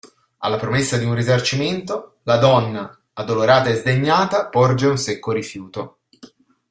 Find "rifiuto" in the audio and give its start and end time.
5.31-5.99